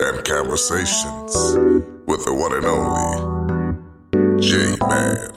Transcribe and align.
and 0.00 0.24
conversations 0.24 1.34
with 2.06 2.24
the 2.24 2.34
one 2.34 2.52
and 2.52 2.66
only 2.66 4.40
J 4.40 4.76
Man. 4.88 5.30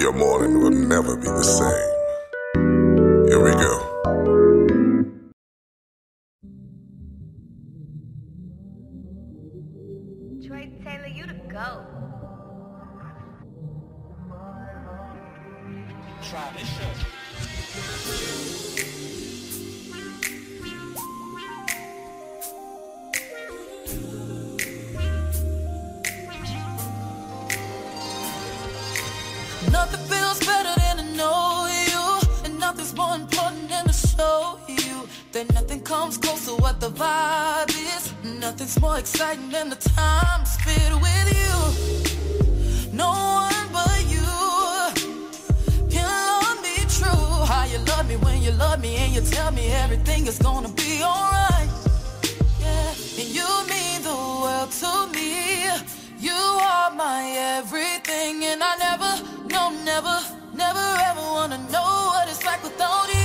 Your 0.00 0.12
morning 0.12 0.60
will 0.60 0.70
never 0.70 1.16
be 1.16 1.26
the 1.26 1.42
same. 1.42 1.95
Comes 36.06 36.18
close 36.18 36.46
to 36.46 36.54
what 36.62 36.78
the 36.78 36.88
vibe 36.90 37.68
is. 37.68 38.14
Nothing's 38.40 38.80
more 38.80 38.96
exciting 38.96 39.50
than 39.50 39.70
the 39.70 39.74
time 39.74 40.44
spent 40.44 40.94
with 41.04 41.28
you. 41.40 41.56
No 42.92 43.10
one 43.42 43.66
but 43.72 44.00
you 44.14 44.28
can 45.90 46.06
love 46.06 46.58
me 46.62 46.76
true. 46.98 47.26
How 47.50 47.64
you 47.72 47.78
love 47.90 48.06
me 48.08 48.14
when 48.24 48.40
you 48.40 48.52
love 48.52 48.80
me, 48.80 48.94
and 49.02 49.12
you 49.16 49.20
tell 49.20 49.50
me 49.50 49.64
everything 49.84 50.28
is 50.28 50.38
gonna 50.38 50.68
be 50.68 51.02
alright. 51.02 51.70
Yeah, 52.60 53.20
and 53.20 53.28
you 53.38 53.48
mean 53.72 53.98
the 54.10 54.16
world 54.42 54.70
to 54.82 54.92
me. 55.16 55.32
You 56.20 56.40
are 56.72 56.90
my 57.04 57.22
everything, 57.58 58.44
and 58.44 58.62
I 58.62 58.72
never, 58.86 59.12
no, 59.54 59.62
never, 59.82 60.16
never 60.54 60.86
ever 61.08 61.24
wanna 61.36 61.58
know 61.74 61.90
what 62.12 62.28
it's 62.28 62.44
like 62.44 62.62
without 62.62 63.08
you. 63.08 63.15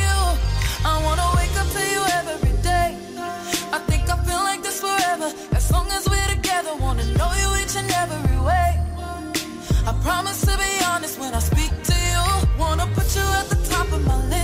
Promise 10.02 10.42
to 10.42 10.58
be 10.58 10.84
honest 10.86 11.20
when 11.20 11.34
I 11.34 11.40
speak 11.40 11.72
to 11.84 11.94
you. 11.94 12.24
Wanna 12.60 12.88
put 12.96 13.16
you 13.16 13.28
at 13.40 13.48
the 13.50 13.60
top 13.70 13.92
of 13.92 14.06
my 14.06 14.18
list. 14.30 14.41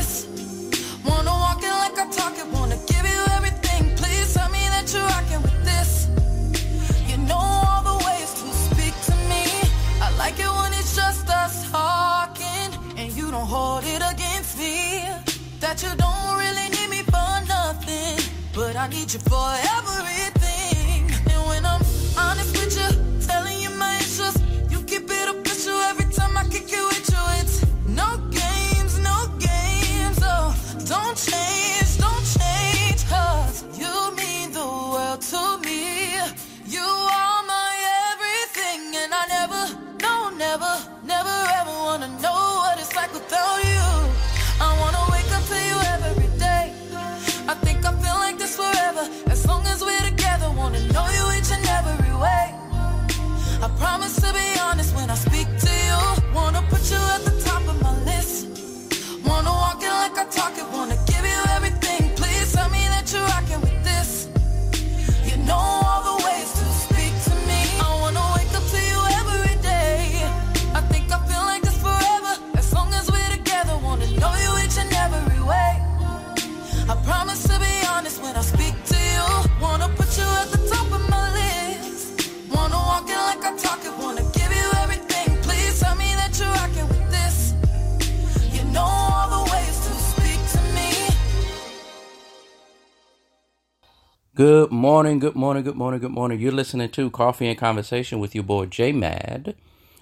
Morning, 94.98 95.20
good 95.20 95.36
morning, 95.36 95.62
good 95.62 95.76
morning, 95.76 96.00
good 96.00 96.12
morning. 96.12 96.40
You're 96.40 96.52
listening 96.52 96.90
to 96.90 97.12
Coffee 97.12 97.46
and 97.48 97.56
Conversation 97.56 98.18
with 98.18 98.34
your 98.34 98.44
boy 98.44 98.66
J 98.66 98.92
Mad 98.92 99.54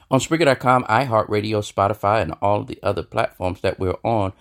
on 0.09 0.21
Spreaker.com, 0.21 0.85
iHeartRadio, 0.85 1.69
Spotify, 1.69 2.21
and 2.21 2.33
all 2.41 2.63
the 2.63 2.79
other 2.81 3.03
platforms 3.03 3.59
that 3.59 3.77
we're 3.77 3.97
on. 4.05 4.31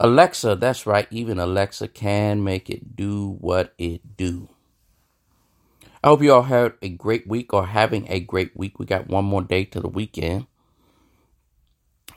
Alexa, 0.00 0.56
that's 0.56 0.86
right, 0.86 1.06
even 1.10 1.38
Alexa 1.38 1.88
can 1.88 2.42
make 2.42 2.70
it 2.70 2.96
do 2.96 3.36
what 3.38 3.74
it 3.76 4.16
do. 4.16 4.48
I 6.02 6.08
hope 6.08 6.22
you 6.22 6.32
all 6.32 6.44
had 6.44 6.72
a 6.80 6.88
great 6.88 7.26
week 7.26 7.52
or 7.52 7.66
having 7.66 8.06
a 8.08 8.18
great 8.18 8.56
week. 8.56 8.78
We 8.78 8.86
got 8.86 9.08
one 9.08 9.26
more 9.26 9.42
day 9.42 9.66
to 9.66 9.80
the 9.80 9.88
weekend. 9.88 10.46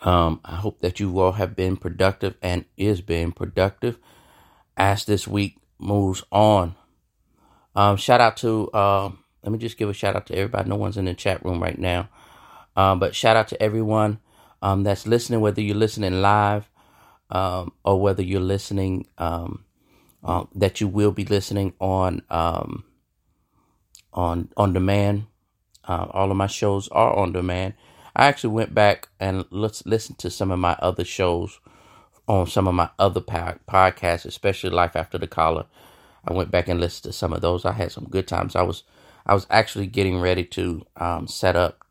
Um, 0.01 0.39
I 0.45 0.55
hope 0.55 0.79
that 0.79 1.01
you 1.01 1.19
all 1.19 1.33
have 1.33 1.57
been 1.57 1.75
productive 1.75 2.35
and 2.41 2.63
is 2.77 3.01
being 3.01 3.33
productive 3.33 3.97
as 4.77 5.03
this 5.03 5.27
week 5.27 5.57
moves 5.77 6.23
on. 6.31 6.75
Um, 7.75 7.97
shout 7.97 8.21
out 8.21 8.37
to 8.37 8.73
um, 8.73 9.19
let 9.43 9.51
me 9.51 9.59
just 9.59 9.77
give 9.77 9.89
a 9.89 9.93
shout 9.93 10.15
out 10.15 10.27
to 10.27 10.35
everybody. 10.35 10.69
No 10.69 10.77
one's 10.77 10.97
in 10.97 11.05
the 11.05 11.13
chat 11.15 11.45
room 11.45 11.61
right 11.61 11.79
now, 11.79 12.09
um, 12.75 12.99
but 12.99 13.15
shout 13.15 13.37
out 13.37 13.49
to 13.49 13.63
everyone 13.63 14.19
um, 14.61 14.83
that's 14.83 15.07
listening. 15.07 15.41
Whether 15.41 15.61
you're 15.61 15.75
listening 15.75 16.21
live 16.21 16.69
um, 17.31 17.73
or 17.85 18.01
whether 18.01 18.23
you're 18.23 18.41
listening 18.41 19.07
uh, 20.23 20.45
that 20.55 20.81
you 20.81 20.87
will 20.87 21.11
be 21.11 21.25
listening 21.25 21.73
on 21.81 22.23
on 24.13 24.49
on 24.57 24.73
demand. 24.73 25.27
Uh, 25.85 26.07
all 26.11 26.31
of 26.31 26.37
my 26.37 26.47
shows 26.47 26.87
are 26.89 27.15
on 27.15 27.31
demand. 27.33 27.73
I 28.15 28.27
actually 28.27 28.53
went 28.53 28.73
back 28.73 29.09
and 29.19 29.45
let's 29.51 29.85
listen 29.85 30.15
to 30.17 30.29
some 30.31 30.51
of 30.51 30.59
my 30.59 30.75
other 30.79 31.05
shows 31.05 31.59
on 32.27 32.47
some 32.47 32.67
of 32.67 32.75
my 32.75 32.89
other 32.99 33.21
podcasts, 33.21 34.25
especially 34.25 34.71
Life 34.71 34.95
After 34.95 35.17
the 35.17 35.27
Collar. 35.27 35.65
I 36.27 36.33
went 36.33 36.51
back 36.51 36.67
and 36.67 36.79
listened 36.79 37.11
to 37.11 37.17
some 37.17 37.33
of 37.33 37.41
those. 37.41 37.65
I 37.65 37.73
had 37.73 37.91
some 37.91 38.05
good 38.05 38.27
times. 38.27 38.55
I 38.55 38.63
was 38.63 38.83
I 39.25 39.33
was 39.33 39.47
actually 39.49 39.87
getting 39.87 40.19
ready 40.19 40.43
to 40.45 40.85
um, 40.97 41.27
set 41.27 41.55
up 41.55 41.85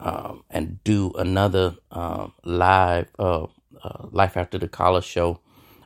um, 0.00 0.44
and 0.50 0.82
do 0.84 1.12
another 1.16 1.76
uh, 1.90 2.28
live 2.44 3.08
uh, 3.18 3.44
uh, 3.82 4.06
Life 4.10 4.36
After 4.36 4.58
the 4.58 4.68
Collar 4.68 5.00
show. 5.00 5.40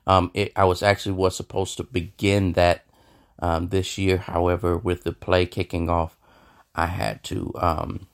Um, 0.06 0.30
it, 0.34 0.52
I 0.56 0.64
was 0.64 0.82
actually 0.82 1.12
was 1.12 1.36
supposed 1.36 1.76
to 1.76 1.84
begin 1.84 2.54
that 2.54 2.84
um, 3.38 3.68
this 3.68 3.98
year. 3.98 4.16
However, 4.16 4.76
with 4.76 5.04
the 5.04 5.12
play 5.12 5.46
kicking 5.46 5.88
off, 5.88 6.16
I 6.74 6.86
had 6.86 7.22
to. 7.24 7.52
Um, 7.56 8.06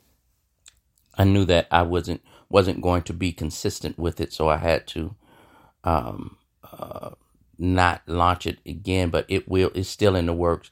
I 1.19 1.25
knew 1.25 1.45
that 1.47 1.69
I 1.71 1.83
wasn't 1.83 2.23
wasn't 2.49 2.83
going 2.83 3.03
to 3.03 3.13
be 3.13 3.33
consistent 3.33 3.99
with 3.99 4.21
it, 4.21 4.33
so 4.33 4.49
I 4.49 4.59
had 4.59 4.87
to 4.89 5.15
um, 5.85 6.37
uh, 6.73 7.11
not 7.59 8.03
launch 8.07 8.47
it 8.47 8.59
again. 8.67 9.11
But 9.11 9.27
it 9.29 9.49
will. 9.49 9.71
It's 9.75 9.89
still 9.89 10.17
in 10.17 10.27
the 10.27 10.33
works. 10.33 10.71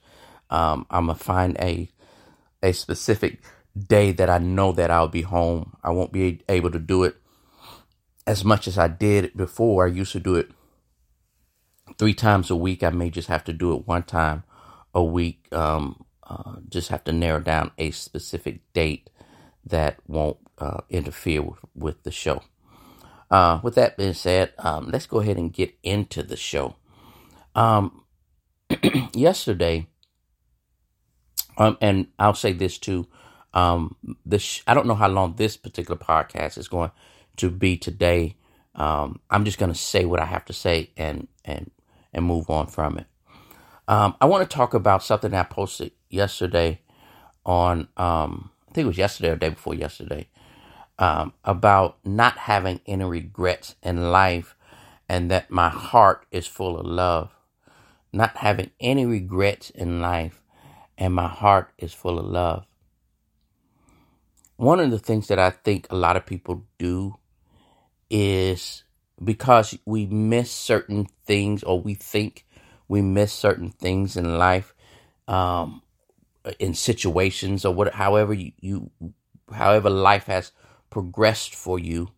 Um, 0.50 0.86
I'm 0.90 1.06
gonna 1.06 1.18
find 1.18 1.56
a 1.58 1.90
a 2.62 2.72
specific 2.72 3.40
day 3.76 4.12
that 4.12 4.30
I 4.30 4.38
know 4.38 4.72
that 4.72 4.90
I'll 4.90 5.08
be 5.08 5.22
home. 5.22 5.76
I 5.82 5.90
won't 5.90 6.12
be 6.12 6.40
able 6.48 6.70
to 6.70 6.78
do 6.78 7.04
it 7.04 7.16
as 8.26 8.44
much 8.44 8.66
as 8.66 8.78
I 8.78 8.88
did 8.88 9.36
before. 9.36 9.86
I 9.86 9.90
used 9.90 10.12
to 10.12 10.20
do 10.20 10.36
it 10.36 10.50
three 11.98 12.14
times 12.14 12.50
a 12.50 12.56
week. 12.56 12.82
I 12.82 12.90
may 12.90 13.10
just 13.10 13.28
have 13.28 13.44
to 13.44 13.52
do 13.52 13.74
it 13.74 13.86
one 13.86 14.02
time 14.04 14.44
a 14.94 15.02
week. 15.02 15.46
Um, 15.52 16.04
uh, 16.26 16.56
just 16.68 16.88
have 16.88 17.04
to 17.04 17.12
narrow 17.12 17.40
down 17.40 17.70
a 17.76 17.90
specific 17.90 18.60
date 18.72 19.10
that 19.66 19.98
won't 20.06 20.38
uh, 20.58 20.80
interfere 20.88 21.42
with, 21.42 21.58
with 21.74 22.02
the 22.02 22.10
show. 22.10 22.42
Uh, 23.30 23.60
with 23.62 23.76
that 23.76 23.96
being 23.96 24.14
said, 24.14 24.52
um, 24.58 24.90
let's 24.92 25.06
go 25.06 25.20
ahead 25.20 25.38
and 25.38 25.52
get 25.52 25.74
into 25.82 26.22
the 26.22 26.36
show. 26.36 26.76
Um, 27.54 28.04
yesterday, 29.14 29.86
Um, 31.58 31.78
and 31.80 32.08
I'll 32.18 32.34
say 32.34 32.52
this 32.52 32.78
too. 32.78 33.06
Um, 33.52 33.96
this 34.26 34.62
I 34.66 34.74
don't 34.74 34.86
know 34.86 34.94
how 34.94 35.08
long 35.08 35.34
this 35.36 35.56
particular 35.56 35.98
podcast 35.98 36.58
is 36.58 36.68
going 36.68 36.90
to 37.36 37.50
be 37.50 37.76
today. 37.76 38.36
Um, 38.74 39.20
I'm 39.30 39.44
just 39.44 39.58
going 39.58 39.72
to 39.72 39.78
say 39.78 40.04
what 40.04 40.20
I 40.20 40.24
have 40.24 40.44
to 40.46 40.52
say 40.52 40.90
and 40.96 41.28
and 41.44 41.70
and 42.12 42.24
move 42.24 42.50
on 42.50 42.66
from 42.66 42.98
it. 42.98 43.06
Um, 43.88 44.16
I 44.20 44.26
want 44.26 44.48
to 44.48 44.54
talk 44.56 44.74
about 44.74 45.02
something 45.04 45.34
I 45.34 45.44
posted 45.44 45.92
yesterday 46.10 46.80
on 47.46 47.88
um, 47.96 48.50
I 48.68 48.72
think 48.74 48.84
it 48.86 48.88
was 48.88 48.98
yesterday 48.98 49.30
or 49.30 49.36
day 49.36 49.50
before 49.50 49.74
yesterday 49.74 50.28
um, 50.98 51.32
about 51.44 51.98
not 52.04 52.38
having 52.38 52.80
any 52.86 53.04
regrets 53.04 53.74
in 53.82 54.10
life 54.10 54.54
and 55.08 55.30
that 55.30 55.50
my 55.50 55.68
heart 55.68 56.26
is 56.30 56.46
full 56.46 56.78
of 56.78 56.86
love. 56.86 57.30
Not 58.12 58.36
having 58.36 58.70
any 58.80 59.04
regrets 59.06 59.70
in 59.70 60.00
life 60.00 60.42
and 60.96 61.12
my 61.14 61.28
heart 61.28 61.70
is 61.78 61.92
full 61.92 62.18
of 62.18 62.26
love. 62.26 62.66
One 64.56 64.78
of 64.78 64.90
the 64.90 65.00
things 65.00 65.26
that 65.28 65.38
I 65.38 65.50
think 65.50 65.86
a 65.90 65.96
lot 65.96 66.16
of 66.16 66.26
people 66.26 66.64
do 66.78 67.16
is 68.08 68.84
because 69.22 69.76
we 69.84 70.06
miss 70.06 70.50
certain 70.50 71.06
things 71.26 71.62
or 71.64 71.80
we 71.80 71.94
think 71.94 72.46
we 72.88 73.02
miss 73.02 73.32
certain 73.32 73.70
things 73.70 74.16
in 74.16 74.38
life, 74.38 74.74
um, 75.26 75.82
in 76.58 76.74
situations 76.74 77.64
or 77.64 77.74
what, 77.74 77.94
however 77.94 78.34
you, 78.34 78.52
you, 78.60 78.90
however 79.52 79.88
life 79.90 80.26
has 80.26 80.52
progressed 80.94 81.54
for 81.54 81.78
you 81.78 82.12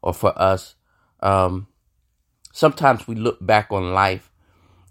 or 0.00 0.14
for 0.14 0.32
us. 0.40 0.76
Um, 1.20 1.66
sometimes 2.52 3.06
we 3.06 3.16
look 3.16 3.44
back 3.44 3.70
on 3.70 3.92
life 3.92 4.30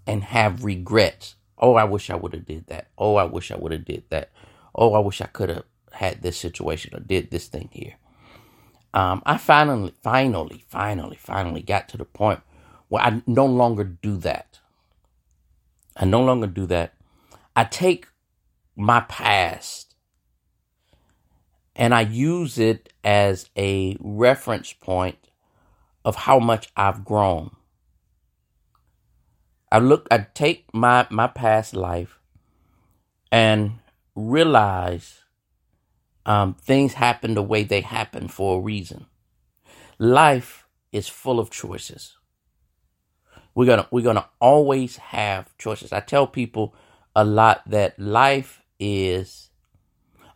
and 0.06 0.22
have 0.22 0.64
regrets. 0.64 1.34
Oh, 1.58 1.74
I 1.74 1.84
wish 1.84 2.10
I 2.10 2.16
would 2.16 2.34
have 2.34 2.46
did 2.46 2.66
that. 2.68 2.88
Oh, 2.96 3.16
I 3.16 3.24
wish 3.24 3.50
I 3.50 3.56
would 3.56 3.72
have 3.72 3.84
did 3.84 4.04
that. 4.10 4.30
Oh, 4.74 4.94
I 4.94 5.00
wish 5.00 5.20
I 5.20 5.26
could 5.26 5.48
have 5.48 5.64
had 5.92 6.22
this 6.22 6.38
situation 6.38 6.94
or 6.94 7.00
did 7.00 7.30
this 7.30 7.48
thing 7.48 7.70
here. 7.72 7.96
Um, 8.94 9.22
I 9.24 9.36
finally, 9.38 9.94
finally, 10.02 10.64
finally, 10.68 11.16
finally 11.16 11.62
got 11.62 11.88
to 11.90 11.96
the 11.96 12.04
point 12.04 12.40
where 12.88 13.02
I 13.02 13.22
no 13.26 13.46
longer 13.46 13.84
do 13.84 14.16
that. 14.18 14.60
I 15.96 16.04
no 16.04 16.22
longer 16.22 16.46
do 16.46 16.66
that. 16.66 16.94
I 17.56 17.64
take 17.64 18.06
my 18.76 19.00
past 19.00 19.89
and 21.80 21.94
I 21.94 22.02
use 22.02 22.58
it 22.58 22.92
as 23.02 23.48
a 23.56 23.96
reference 24.00 24.74
point 24.74 25.16
of 26.04 26.14
how 26.14 26.38
much 26.38 26.70
I've 26.76 27.06
grown. 27.06 27.56
I 29.72 29.78
look, 29.78 30.06
I 30.10 30.26
take 30.34 30.66
my, 30.74 31.06
my 31.08 31.26
past 31.26 31.74
life 31.74 32.20
and 33.32 33.78
realize 34.14 35.20
um, 36.26 36.52
things 36.52 36.92
happen 36.92 37.32
the 37.32 37.42
way 37.42 37.64
they 37.64 37.80
happen 37.80 38.28
for 38.28 38.58
a 38.58 38.60
reason. 38.60 39.06
Life 39.98 40.66
is 40.92 41.08
full 41.08 41.40
of 41.40 41.48
choices. 41.48 42.18
We're 43.54 43.66
gonna 43.66 43.88
we're 43.90 44.04
gonna 44.04 44.28
always 44.38 44.96
have 44.96 45.56
choices. 45.58 45.92
I 45.92 46.00
tell 46.00 46.26
people 46.26 46.74
a 47.16 47.24
lot 47.24 47.62
that 47.68 47.98
life 47.98 48.62
is 48.78 49.49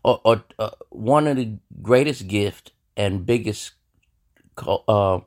or, 0.05 0.21
or 0.25 0.45
uh, 0.59 0.71
one 0.91 1.27
of 1.27 1.37
the 1.37 1.59
greatest 1.83 2.29
gift 2.29 2.73
and 2.97 3.27
biggest 3.27 3.73
uh, 4.59 5.21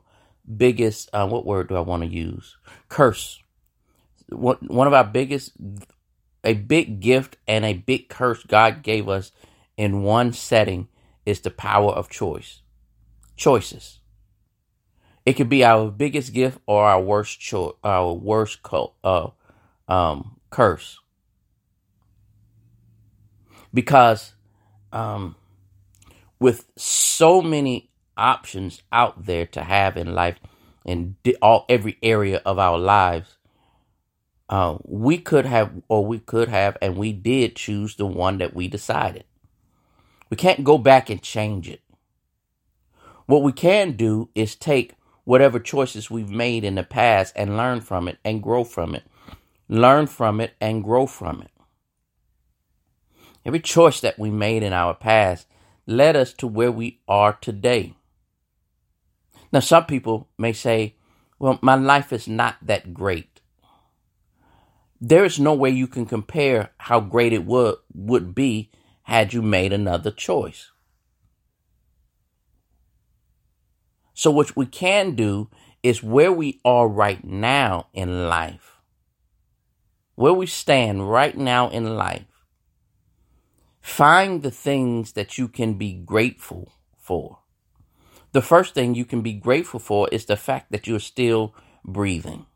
biggest 0.56 1.10
uh, 1.12 1.28
what 1.28 1.44
word 1.44 1.68
do 1.68 1.76
I 1.76 1.80
want 1.80 2.02
to 2.02 2.08
use? 2.08 2.56
Curse. 2.88 3.42
One 4.30 4.86
of 4.86 4.92
our 4.92 5.04
biggest 5.04 5.52
a 6.44 6.54
big 6.54 7.00
gift 7.00 7.36
and 7.46 7.64
a 7.64 7.74
big 7.74 8.08
curse 8.08 8.44
God 8.44 8.82
gave 8.82 9.08
us 9.08 9.32
in 9.76 10.02
one 10.02 10.32
setting 10.32 10.88
is 11.26 11.40
the 11.40 11.50
power 11.50 11.90
of 11.90 12.08
choice. 12.08 12.62
Choices. 13.36 14.00
It 15.26 15.34
could 15.34 15.48
be 15.48 15.64
our 15.64 15.90
biggest 15.90 16.32
gift 16.32 16.58
or 16.66 16.84
our 16.84 17.00
worst 17.00 17.40
cho- 17.40 17.76
our 17.84 18.12
worst 18.12 18.62
co- 18.62 18.94
uh, 19.04 19.28
um, 19.88 20.40
curse. 20.50 20.98
Because 23.74 24.34
um, 24.92 25.36
with 26.38 26.66
so 26.76 27.42
many 27.42 27.90
options 28.16 28.82
out 28.92 29.26
there 29.26 29.46
to 29.46 29.62
have 29.62 29.96
in 29.96 30.14
life 30.14 30.38
in 30.84 31.16
all 31.42 31.64
every 31.68 31.98
area 32.02 32.40
of 32.44 32.58
our 32.58 32.78
lives, 32.78 33.36
uh, 34.48 34.78
we 34.84 35.18
could 35.18 35.44
have 35.44 35.72
or 35.88 36.04
we 36.06 36.18
could 36.18 36.48
have 36.48 36.76
and 36.80 36.96
we 36.96 37.12
did 37.12 37.54
choose 37.56 37.96
the 37.96 38.06
one 38.06 38.38
that 38.38 38.54
we 38.54 38.68
decided. 38.68 39.24
We 40.30 40.36
can't 40.36 40.64
go 40.64 40.78
back 40.78 41.10
and 41.10 41.22
change 41.22 41.68
it. 41.68 41.82
What 43.26 43.42
we 43.42 43.52
can 43.52 43.92
do 43.92 44.30
is 44.34 44.54
take 44.54 44.94
whatever 45.24 45.60
choices 45.60 46.10
we've 46.10 46.30
made 46.30 46.64
in 46.64 46.76
the 46.76 46.82
past 46.82 47.34
and 47.36 47.56
learn 47.56 47.82
from 47.82 48.08
it 48.08 48.18
and 48.24 48.42
grow 48.42 48.64
from 48.64 48.94
it. 48.94 49.04
Learn 49.68 50.06
from 50.06 50.40
it 50.40 50.54
and 50.60 50.82
grow 50.82 51.06
from 51.06 51.42
it. 51.42 51.50
Every 53.44 53.60
choice 53.60 54.00
that 54.00 54.18
we 54.18 54.30
made 54.30 54.62
in 54.62 54.72
our 54.72 54.94
past 54.94 55.46
led 55.86 56.16
us 56.16 56.32
to 56.34 56.46
where 56.46 56.72
we 56.72 57.00
are 57.08 57.32
today. 57.34 57.94
Now, 59.52 59.60
some 59.60 59.86
people 59.86 60.28
may 60.36 60.52
say, 60.52 60.96
well, 61.38 61.58
my 61.62 61.74
life 61.74 62.12
is 62.12 62.28
not 62.28 62.56
that 62.62 62.92
great. 62.92 63.40
There 65.00 65.24
is 65.24 65.38
no 65.38 65.54
way 65.54 65.70
you 65.70 65.86
can 65.86 66.06
compare 66.06 66.70
how 66.78 67.00
great 67.00 67.32
it 67.32 67.46
would, 67.46 67.76
would 67.94 68.34
be 68.34 68.70
had 69.04 69.32
you 69.32 69.40
made 69.40 69.72
another 69.72 70.10
choice. 70.10 70.70
So, 74.12 74.30
what 74.32 74.56
we 74.56 74.66
can 74.66 75.14
do 75.14 75.48
is 75.82 76.02
where 76.02 76.32
we 76.32 76.60
are 76.64 76.88
right 76.88 77.24
now 77.24 77.86
in 77.94 78.28
life, 78.28 78.80
where 80.16 80.34
we 80.34 80.46
stand 80.46 81.10
right 81.10 81.36
now 81.36 81.68
in 81.70 81.96
life, 81.96 82.24
find 83.88 84.42
the 84.42 84.50
things 84.50 85.12
that 85.12 85.38
you 85.38 85.48
can 85.48 85.74
be 85.74 85.94
grateful 85.94 86.72
for. 86.98 87.38
The 88.32 88.42
first 88.42 88.74
thing 88.74 88.94
you 88.94 89.04
can 89.04 89.22
be 89.22 89.32
grateful 89.32 89.80
for 89.80 90.08
is 90.12 90.26
the 90.26 90.36
fact 90.36 90.70
that 90.70 90.86
you're 90.86 91.00
still 91.00 91.54
breathing, 91.84 92.46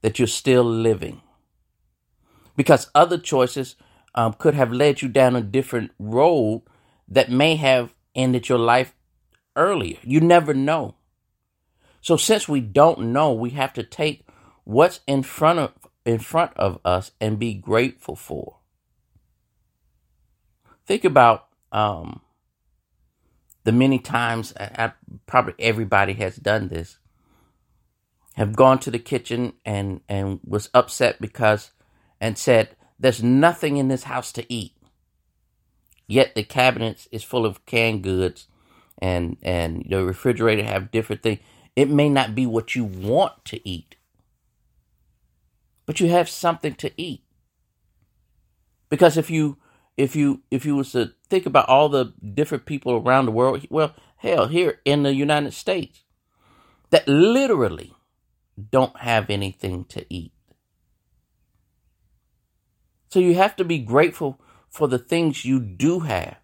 that 0.00 0.18
you're 0.18 0.26
still 0.26 0.64
living. 0.64 1.20
Because 2.56 2.90
other 2.94 3.18
choices 3.18 3.76
um, 4.14 4.32
could 4.32 4.54
have 4.54 4.72
led 4.72 5.02
you 5.02 5.08
down 5.08 5.36
a 5.36 5.42
different 5.42 5.90
road 5.98 6.62
that 7.08 7.30
may 7.30 7.56
have 7.56 7.94
ended 8.14 8.48
your 8.48 8.58
life 8.58 8.94
earlier. 9.56 9.98
You 10.02 10.20
never 10.20 10.54
know. 10.54 10.94
So 12.00 12.16
since 12.16 12.48
we 12.48 12.60
don't 12.60 13.12
know, 13.12 13.32
we 13.32 13.50
have 13.50 13.74
to 13.74 13.82
take 13.82 14.26
what's 14.64 15.00
in 15.06 15.22
front 15.22 15.58
of 15.58 15.72
in 16.06 16.18
front 16.18 16.52
of 16.56 16.78
us 16.84 17.12
and 17.20 17.38
be 17.38 17.54
grateful 17.54 18.16
for. 18.16 18.58
Think 20.86 21.04
about 21.04 21.46
um, 21.72 22.20
the 23.64 23.72
many 23.72 23.98
times 23.98 24.52
I, 24.58 24.70
I, 24.76 24.92
probably 25.26 25.54
everybody 25.58 26.14
has 26.14 26.36
done 26.36 26.68
this. 26.68 26.98
Have 28.34 28.56
gone 28.56 28.80
to 28.80 28.90
the 28.90 28.98
kitchen 28.98 29.54
and 29.64 30.00
and 30.08 30.40
was 30.44 30.68
upset 30.74 31.20
because 31.20 31.70
and 32.20 32.36
said, 32.36 32.76
there's 32.98 33.22
nothing 33.22 33.76
in 33.76 33.88
this 33.88 34.04
house 34.04 34.32
to 34.32 34.52
eat. 34.52 34.72
Yet 36.06 36.34
the 36.34 36.42
cabinets 36.42 37.08
is 37.12 37.22
full 37.22 37.46
of 37.46 37.64
canned 37.64 38.02
goods 38.02 38.48
and 38.98 39.36
and 39.42 39.86
the 39.88 40.04
refrigerator 40.04 40.64
have 40.64 40.90
different 40.90 41.22
things. 41.22 41.40
It 41.76 41.88
may 41.90 42.08
not 42.08 42.34
be 42.34 42.46
what 42.46 42.74
you 42.74 42.84
want 42.84 43.44
to 43.46 43.68
eat. 43.68 43.96
But 45.86 46.00
you 46.00 46.08
have 46.08 46.28
something 46.28 46.74
to 46.76 46.90
eat. 46.96 47.22
Because 48.88 49.16
if 49.16 49.30
you 49.30 49.58
if 49.96 50.16
you 50.16 50.42
if 50.50 50.64
you 50.64 50.76
was 50.76 50.92
to 50.92 51.12
think 51.28 51.46
about 51.46 51.68
all 51.68 51.88
the 51.88 52.12
different 52.34 52.66
people 52.66 52.94
around 52.94 53.26
the 53.26 53.32
world, 53.32 53.66
well, 53.70 53.94
hell, 54.16 54.48
here 54.48 54.80
in 54.84 55.02
the 55.02 55.14
United 55.14 55.52
States 55.52 56.02
that 56.90 57.08
literally 57.08 57.94
don't 58.70 58.96
have 59.00 59.30
anything 59.30 59.84
to 59.86 60.06
eat. 60.08 60.32
So 63.10 63.20
you 63.20 63.34
have 63.34 63.56
to 63.56 63.64
be 63.64 63.78
grateful 63.78 64.40
for 64.68 64.88
the 64.88 64.98
things 64.98 65.44
you 65.44 65.60
do 65.60 66.00
have. 66.00 66.36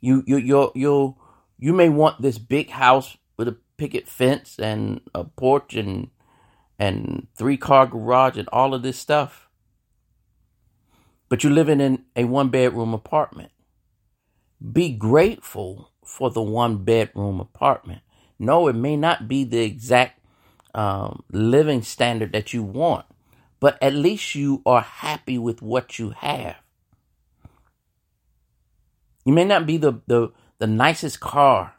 You 0.00 0.22
you 0.26 0.36
you 0.36 0.72
you 0.74 1.16
you 1.58 1.72
may 1.72 1.88
want 1.88 2.20
this 2.20 2.38
big 2.38 2.70
house 2.70 3.16
with 3.38 3.48
a 3.48 3.56
picket 3.78 4.08
fence 4.08 4.58
and 4.58 5.00
a 5.14 5.24
porch 5.24 5.74
and 5.74 6.10
and 6.78 7.28
three 7.34 7.56
car 7.56 7.86
garage 7.86 8.36
and 8.36 8.48
all 8.48 8.74
of 8.74 8.82
this 8.82 8.98
stuff. 8.98 9.43
But 11.34 11.42
you're 11.42 11.52
living 11.52 11.80
in 11.80 12.04
a 12.14 12.26
one 12.26 12.50
bedroom 12.50 12.94
apartment. 12.94 13.50
Be 14.72 14.92
grateful 14.92 15.90
for 16.04 16.30
the 16.30 16.40
one 16.40 16.84
bedroom 16.84 17.40
apartment. 17.40 18.02
No, 18.38 18.68
it 18.68 18.76
may 18.76 18.96
not 18.96 19.26
be 19.26 19.42
the 19.42 19.58
exact 19.58 20.20
um, 20.76 21.24
living 21.32 21.82
standard 21.82 22.30
that 22.34 22.52
you 22.52 22.62
want, 22.62 23.06
but 23.58 23.76
at 23.82 23.94
least 23.94 24.36
you 24.36 24.62
are 24.64 24.82
happy 24.82 25.36
with 25.36 25.60
what 25.60 25.98
you 25.98 26.10
have. 26.10 26.54
You 29.24 29.32
may 29.32 29.44
not 29.44 29.66
be 29.66 29.76
the, 29.76 29.94
the, 30.06 30.30
the 30.58 30.68
nicest 30.68 31.18
car 31.18 31.74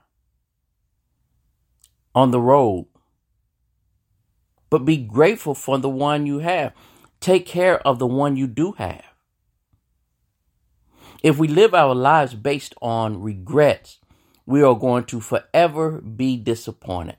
on 2.13 2.31
the 2.31 2.41
road, 2.41 2.87
but 4.69 4.79
be 4.79 4.97
grateful 4.97 5.55
for 5.55 5.77
the 5.77 5.87
one 5.87 6.25
you 6.25 6.39
have. 6.39 6.73
Take 7.21 7.45
care 7.45 7.79
of 7.87 7.99
the 7.99 8.05
one 8.05 8.35
you 8.35 8.47
do 8.47 8.73
have. 8.73 9.14
If 11.25 11.39
we 11.39 11.47
live 11.47 11.73
our 11.73 11.95
lives 11.95 12.35
based 12.35 12.75
on 12.83 13.19
regrets, 13.19 13.97
we 14.45 14.61
are 14.61 14.75
going 14.75 15.05
to 15.05 15.19
forever 15.19 15.99
be 15.99 16.37
disappointed. 16.37 17.17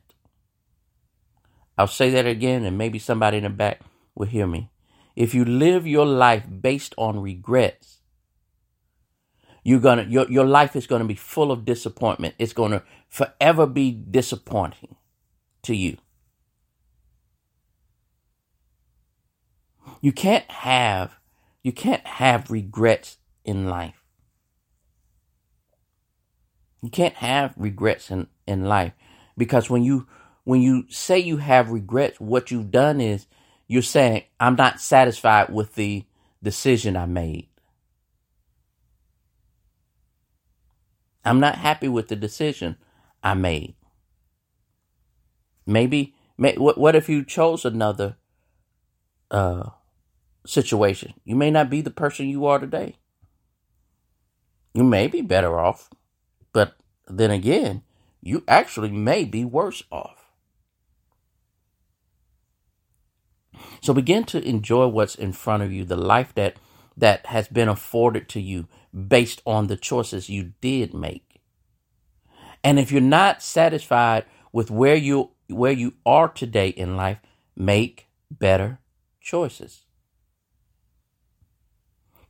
I'll 1.76 1.88
say 1.88 2.10
that 2.10 2.24
again, 2.24 2.64
and 2.64 2.78
maybe 2.78 3.00
somebody 3.00 3.38
in 3.38 3.42
the 3.42 3.50
back 3.50 3.80
will 4.14 4.28
hear 4.28 4.46
me. 4.46 4.70
If 5.16 5.34
you 5.34 5.44
live 5.44 5.88
your 5.88 6.06
life 6.06 6.44
based 6.60 6.94
on 6.96 7.18
regrets, 7.18 7.98
you're 9.64 9.80
gonna 9.80 10.04
your, 10.04 10.30
your 10.30 10.46
life 10.46 10.76
is 10.76 10.86
gonna 10.86 11.04
be 11.04 11.16
full 11.16 11.50
of 11.50 11.64
disappointment. 11.64 12.36
It's 12.38 12.52
gonna 12.52 12.84
forever 13.08 13.66
be 13.66 13.90
disappointing 13.90 14.94
to 15.64 15.74
you. 15.74 15.96
You 20.00 20.12
can't 20.12 20.48
have 20.48 21.18
you 21.64 21.72
can't 21.72 22.06
have 22.06 22.52
regrets 22.52 23.16
in 23.44 23.66
life. 23.66 23.95
You 26.82 26.90
can't 26.90 27.14
have 27.14 27.54
regrets 27.56 28.10
in, 28.10 28.28
in 28.46 28.64
life 28.64 28.92
because 29.36 29.68
when 29.68 29.82
you 29.82 30.06
when 30.44 30.62
you 30.62 30.84
say 30.88 31.18
you 31.18 31.38
have 31.38 31.70
regrets, 31.70 32.20
what 32.20 32.52
you've 32.52 32.70
done 32.70 33.00
is 33.00 33.26
you're 33.66 33.82
saying, 33.82 34.22
I'm 34.38 34.54
not 34.54 34.80
satisfied 34.80 35.52
with 35.52 35.74
the 35.74 36.04
decision 36.40 36.96
I 36.96 37.06
made. 37.06 37.48
I'm 41.24 41.40
not 41.40 41.56
happy 41.56 41.88
with 41.88 42.06
the 42.06 42.14
decision 42.14 42.76
I 43.24 43.34
made. 43.34 43.74
Maybe, 45.66 46.14
may, 46.38 46.54
what, 46.54 46.78
what 46.78 46.94
if 46.94 47.08
you 47.08 47.24
chose 47.24 47.64
another 47.64 48.16
uh, 49.32 49.70
situation? 50.46 51.14
You 51.24 51.34
may 51.34 51.50
not 51.50 51.68
be 51.68 51.80
the 51.80 51.90
person 51.90 52.28
you 52.28 52.46
are 52.46 52.60
today. 52.60 52.94
You 54.72 54.84
may 54.84 55.08
be 55.08 55.22
better 55.22 55.58
off, 55.58 55.90
but 56.56 56.74
then 57.06 57.30
again, 57.30 57.82
you 58.22 58.42
actually 58.48 58.90
may 58.90 59.26
be 59.26 59.44
worse 59.44 59.82
off. 59.92 60.32
So 63.82 63.92
begin 63.92 64.24
to 64.24 64.42
enjoy 64.42 64.86
what's 64.86 65.14
in 65.16 65.34
front 65.34 65.64
of 65.64 65.70
you, 65.70 65.84
the 65.84 65.96
life 65.96 66.34
that 66.34 66.56
that 66.96 67.26
has 67.26 67.46
been 67.48 67.68
afforded 67.68 68.26
to 68.30 68.40
you 68.40 68.68
based 68.90 69.42
on 69.44 69.66
the 69.66 69.76
choices 69.76 70.30
you 70.30 70.54
did 70.62 70.94
make. 70.94 71.42
And 72.64 72.78
if 72.78 72.90
you're 72.90 73.02
not 73.02 73.42
satisfied 73.42 74.24
with 74.50 74.70
where 74.70 74.96
you 74.96 75.32
where 75.48 75.72
you 75.72 75.92
are 76.06 76.28
today 76.28 76.70
in 76.70 76.96
life, 76.96 77.18
make 77.54 78.06
better 78.30 78.78
choices. 79.20 79.84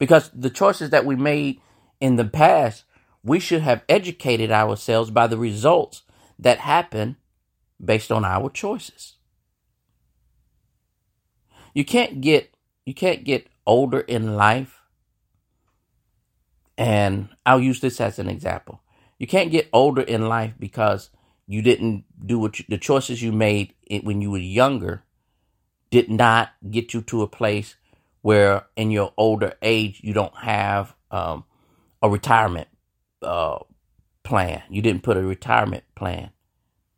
Because 0.00 0.32
the 0.34 0.50
choices 0.50 0.90
that 0.90 1.06
we 1.06 1.14
made 1.14 1.60
in 2.00 2.16
the 2.16 2.24
past, 2.24 2.85
we 3.26 3.40
should 3.40 3.62
have 3.62 3.82
educated 3.88 4.52
ourselves 4.52 5.10
by 5.10 5.26
the 5.26 5.36
results 5.36 6.02
that 6.38 6.58
happen 6.58 7.16
based 7.84 8.12
on 8.12 8.24
our 8.24 8.48
choices. 8.48 9.14
You 11.74 11.84
can't 11.84 12.20
get 12.20 12.54
you 12.84 12.94
can't 12.94 13.24
get 13.24 13.48
older 13.66 13.98
in 13.98 14.36
life. 14.36 14.80
And 16.78 17.30
I'll 17.44 17.60
use 17.60 17.80
this 17.80 18.00
as 18.00 18.20
an 18.20 18.28
example. 18.28 18.80
You 19.18 19.26
can't 19.26 19.50
get 19.50 19.68
older 19.72 20.02
in 20.02 20.28
life 20.28 20.54
because 20.58 21.10
you 21.48 21.62
didn't 21.62 22.04
do 22.24 22.38
what 22.38 22.60
you, 22.60 22.64
the 22.68 22.78
choices 22.78 23.22
you 23.22 23.32
made 23.32 23.74
when 24.04 24.20
you 24.20 24.30
were 24.30 24.38
younger 24.38 25.02
did 25.90 26.08
not 26.08 26.50
get 26.70 26.94
you 26.94 27.02
to 27.02 27.22
a 27.22 27.26
place 27.26 27.74
where 28.22 28.66
in 28.76 28.92
your 28.92 29.12
older 29.16 29.54
age 29.62 30.00
you 30.04 30.12
don't 30.12 30.36
have 30.36 30.94
um, 31.10 31.44
a 32.02 32.08
retirement 32.08 32.68
uh, 33.22 33.58
plan. 34.22 34.62
You 34.70 34.82
didn't 34.82 35.02
put 35.02 35.16
a 35.16 35.22
retirement 35.22 35.84
plan 35.94 36.30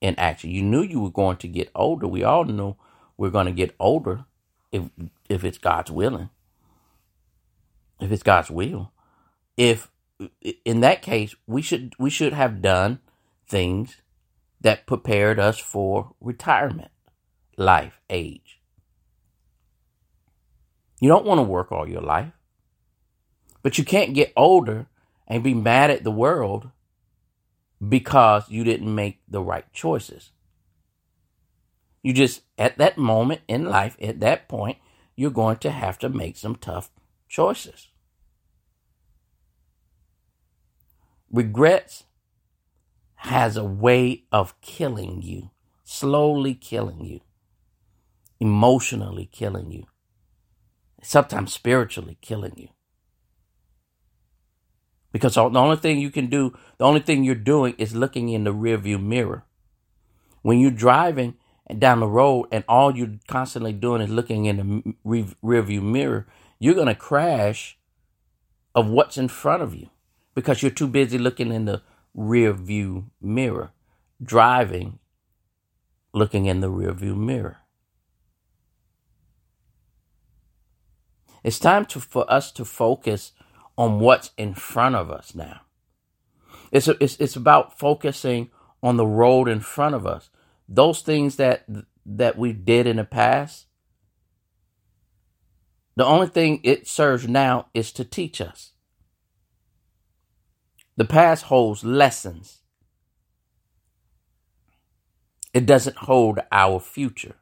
in 0.01 0.15
action. 0.17 0.51
You 0.51 0.63
knew 0.63 0.83
you 0.83 1.01
were 1.01 1.11
going 1.11 1.37
to 1.39 1.49
get 1.49 1.71
older. 1.75 2.07
We 2.07 2.25
all 2.25 2.45
knew 2.45 2.77
we're 3.17 3.31
going 3.31 3.47
to 3.47 3.53
get 3.53 3.75
older 3.79 4.25
if 4.73 4.85
if 5.29 5.45
it's 5.45 5.59
God's 5.59 5.91
willing, 5.91 6.31
if 8.01 8.13
it's 8.13 8.23
God's 8.23 8.51
will, 8.51 8.93
if 9.57 9.91
in 10.65 10.81
that 10.81 11.03
case 11.03 11.35
we 11.47 11.63
should 11.63 11.95
we 11.99 12.11
should 12.11 12.33
have 12.33 12.63
done 12.63 13.01
things 13.49 13.99
that 14.61 14.87
prepared 14.87 15.39
us 15.39 15.59
for 15.59 16.15
retirement, 16.21 16.91
life, 17.57 18.01
age. 18.11 18.61
You 21.01 21.09
don't 21.09 21.27
want 21.27 21.39
to 21.39 21.45
work 21.45 21.71
all 21.71 21.89
your 21.89 22.03
life, 22.03 22.33
but 23.63 23.79
you 23.79 23.85
can't 23.85 24.15
get 24.15 24.33
older 24.37 24.87
and 25.29 25.45
be 25.45 25.55
mad 25.55 25.91
at 25.91 26.03
the 26.03 26.11
world 26.11 26.71
because 27.87 28.51
you 28.51 28.65
didn't 28.65 28.93
make 28.93 29.21
the 29.29 29.43
right 29.43 29.71
choices. 29.73 30.33
You 32.03 32.13
just, 32.13 32.43
at 32.57 32.79
that 32.79 32.97
moment 32.97 33.43
in 33.47 33.67
life, 33.67 33.97
at 34.01 34.21
that 34.21 34.49
point, 34.49 34.79
you're 35.15 35.31
going 35.31 35.59
to 35.59 35.71
have 35.71 35.99
to 35.99 36.09
make 36.09 36.37
some 36.37 36.57
tough 36.57 36.91
choices. 37.29 37.89
Regrets 41.31 42.05
has 43.17 43.57
a 43.57 43.65
way 43.65 44.25
of 44.33 44.59
killing 44.61 45.21
you, 45.23 45.51
slowly 45.85 46.55
killing 46.55 47.05
you, 47.05 47.21
emotionally 48.41 49.29
killing 49.31 49.71
you, 49.71 49.85
sometimes 51.03 51.53
spiritually 51.53 52.17
killing 52.23 52.55
you. 52.57 52.69
Because 55.19 55.35
the 55.35 55.43
only 55.43 55.77
thing 55.77 55.99
you 55.99 56.11
can 56.11 56.29
do, 56.29 56.57
the 56.79 56.85
only 56.85 57.01
thing 57.01 57.25
you're 57.25 57.35
doing 57.35 57.75
is 57.77 57.95
looking 57.95 58.29
in 58.29 58.45
the 58.45 58.55
rearview 58.55 59.03
mirror. 59.03 59.45
When 60.43 60.61
you're 60.61 60.71
driving 60.71 61.35
down 61.77 62.01
the 62.01 62.07
road 62.07 62.47
and 62.53 62.63
all 62.69 62.97
you're 62.97 63.19
constantly 63.27 63.73
doing 63.73 64.01
is 64.01 64.11
looking 64.11 64.45
in 64.45 64.57
the 64.57 64.95
re- 65.03 65.35
rearview 65.43 65.83
mirror, 65.83 66.27
you're 66.61 66.75
going 66.75 66.87
to 66.87 66.95
crash 66.95 67.79
of 68.77 68.87
what's 68.87 69.19
in 69.19 69.27
front 69.27 69.63
of 69.63 69.75
you 69.75 69.91
because 70.37 70.63
you're 70.63 70.71
too 70.71 70.87
busy 70.87 71.19
looking 71.19 71.53
in 71.53 71.65
the 71.65 71.83
rearview 72.17 73.05
mirror, 73.21 73.73
driving, 74.23 75.01
looking 76.15 76.47
in 76.47 76.61
the 76.61 76.71
rearview 76.71 77.17
mirror. 77.17 77.59
It's 81.43 81.59
time 81.59 81.87
to, 81.87 82.01
for 82.01 82.31
us 82.33 82.53
to 82.53 82.65
focus 82.65 83.33
on 83.79 84.01
what's 84.01 84.33
in 84.37 84.53
front 84.53 84.97
of 84.97 85.11
us 85.11 85.35
now. 85.35 85.63
It's, 86.71 86.89
a, 86.89 87.03
it's, 87.03 87.17
it's 87.19 87.37
about 87.37 87.79
focusing 87.79 88.51
on 88.83 88.99
the 88.99 89.07
road 89.07 89.49
in 89.49 89.61
front 89.61 89.95
of 89.95 90.07
us. 90.07 90.29
Those 90.69 91.01
things 91.01 91.37
that 91.37 91.65
that 92.11 92.39
we 92.39 92.53
did 92.55 92.87
in 92.87 92.97
the 92.97 93.05
past 93.05 93.67
the 95.99 96.07
only 96.07 96.29
thing 96.29 96.61
it 96.63 96.87
serves 96.87 97.27
now 97.27 97.67
is 97.75 97.91
to 97.95 98.05
teach 98.05 98.41
us. 98.41 98.71
The 100.97 101.05
past 101.05 101.47
holds 101.47 101.83
lessons. 101.83 102.61
It 105.53 105.67
doesn't 105.67 105.97
hold 105.97 106.39
our 106.53 106.79
future. 106.79 107.35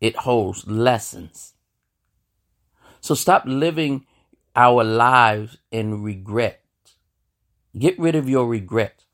It 0.00 0.16
holds 0.16 0.66
lessons. 0.66 1.52
So 3.02 3.14
stop 3.14 3.42
living 3.44 4.06
our 4.56 4.84
lives 4.84 5.58
in 5.70 6.02
regret 6.02 6.60
get 7.78 7.98
rid 7.98 8.14
of 8.14 8.28
your 8.28 8.46
regret 8.46 9.04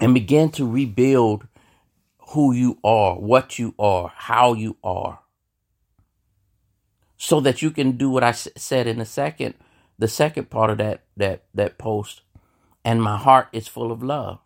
and 0.00 0.14
begin 0.14 0.50
to 0.50 0.66
rebuild 0.66 1.46
who 2.30 2.52
you 2.52 2.78
are, 2.82 3.16
what 3.18 3.58
you 3.58 3.74
are, 3.78 4.12
how 4.14 4.54
you 4.54 4.76
are. 4.82 5.20
So 7.16 7.40
that 7.40 7.60
you 7.60 7.70
can 7.70 7.98
do 7.98 8.08
what 8.08 8.24
I 8.24 8.32
said 8.32 8.86
in 8.86 8.98
the 8.98 9.04
second, 9.04 9.54
the 9.98 10.08
second 10.08 10.48
part 10.48 10.70
of 10.70 10.78
that, 10.78 11.02
that, 11.16 11.44
that 11.54 11.76
post. 11.76 12.22
And 12.82 13.02
my 13.02 13.18
heart 13.18 13.48
is 13.52 13.68
full 13.68 13.92
of 13.92 14.02
love. 14.02 14.38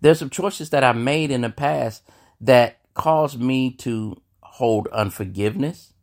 There's 0.00 0.18
some 0.18 0.30
choices 0.30 0.70
that 0.70 0.82
I 0.82 0.92
made 0.92 1.30
in 1.30 1.42
the 1.42 1.50
past 1.50 2.02
that 2.40 2.80
caused 2.94 3.40
me 3.40 3.70
to 3.72 4.20
hold 4.60 4.88
unforgiveness, 4.88 5.94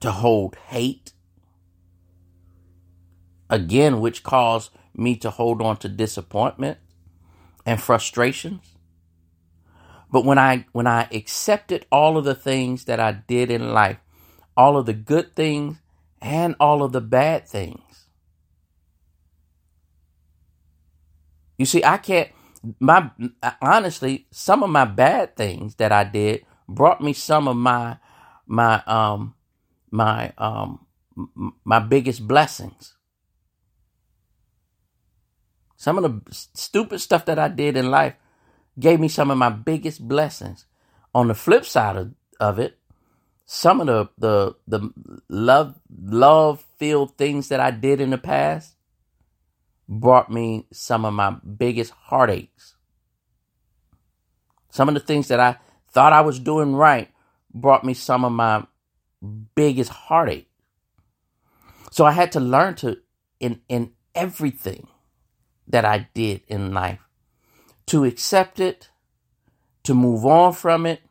to 0.00 0.10
hold 0.10 0.56
hate, 0.68 1.12
again, 3.50 4.00
which 4.00 4.22
caused 4.22 4.70
me 4.94 5.16
to 5.16 5.28
hold 5.28 5.60
on 5.60 5.76
to 5.76 5.86
disappointment 5.86 6.78
and 7.66 7.78
frustrations. 7.78 8.74
But 10.10 10.24
when 10.24 10.38
I 10.38 10.64
when 10.72 10.86
I 10.86 11.08
accepted 11.12 11.84
all 11.92 12.16
of 12.16 12.24
the 12.24 12.34
things 12.34 12.86
that 12.86 13.00
I 13.00 13.12
did 13.12 13.50
in 13.50 13.74
life, 13.74 13.98
all 14.56 14.78
of 14.78 14.86
the 14.86 14.94
good 14.94 15.36
things 15.36 15.82
and 16.22 16.56
all 16.58 16.82
of 16.82 16.92
the 16.92 17.02
bad 17.02 17.46
things. 17.46 18.06
You 21.58 21.66
see, 21.66 21.84
I 21.84 21.98
can't, 21.98 22.30
my, 22.80 23.10
honestly, 23.60 24.26
some 24.30 24.62
of 24.62 24.70
my 24.70 24.84
bad 24.84 25.36
things 25.36 25.76
that 25.76 25.92
I 25.92 26.04
did 26.04 26.44
brought 26.68 27.00
me 27.00 27.12
some 27.12 27.48
of 27.48 27.56
my, 27.56 27.98
my, 28.46 28.82
um, 28.86 29.34
my, 29.90 30.32
um, 30.38 30.86
my 31.64 31.78
biggest 31.78 32.26
blessings. 32.26 32.94
Some 35.76 35.98
of 35.98 36.04
the 36.04 36.32
stupid 36.54 37.00
stuff 37.00 37.26
that 37.26 37.38
I 37.38 37.48
did 37.48 37.76
in 37.76 37.90
life 37.90 38.14
gave 38.78 39.00
me 39.00 39.08
some 39.08 39.30
of 39.30 39.38
my 39.38 39.50
biggest 39.50 40.06
blessings. 40.06 40.66
On 41.14 41.28
the 41.28 41.34
flip 41.34 41.64
side 41.64 41.96
of, 41.96 42.14
of 42.40 42.58
it, 42.58 42.78
some 43.46 43.80
of 43.80 43.86
the 43.86 44.08
the 44.16 44.54
the 44.66 44.90
love 45.28 45.74
love 45.90 46.64
filled 46.78 47.16
things 47.16 47.48
that 47.48 47.60
I 47.60 47.70
did 47.70 48.00
in 48.00 48.10
the 48.10 48.18
past 48.18 48.74
brought 49.88 50.30
me 50.30 50.66
some 50.72 51.04
of 51.04 51.14
my 51.14 51.36
biggest 51.56 51.92
heartaches. 51.92 52.74
Some 54.70 54.88
of 54.88 54.94
the 54.94 55.00
things 55.00 55.28
that 55.28 55.40
I 55.40 55.58
thought 55.90 56.12
I 56.12 56.22
was 56.22 56.38
doing 56.38 56.74
right 56.74 57.10
brought 57.52 57.84
me 57.84 57.94
some 57.94 58.24
of 58.24 58.32
my 58.32 58.66
biggest 59.54 59.90
heartache. 59.90 60.50
So 61.90 62.04
I 62.04 62.12
had 62.12 62.32
to 62.32 62.40
learn 62.40 62.74
to 62.76 62.98
in 63.38 63.60
in 63.68 63.92
everything 64.14 64.88
that 65.68 65.84
I 65.84 66.08
did 66.14 66.42
in 66.48 66.72
life 66.72 66.98
to 67.86 68.04
accept 68.04 68.60
it, 68.60 68.90
to 69.84 69.94
move 69.94 70.24
on 70.24 70.52
from 70.52 70.86
it, 70.86 71.02